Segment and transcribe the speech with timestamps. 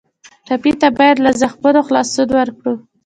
[0.47, 2.73] ټپي ته باید له زخمونو خلاصون ورکړو.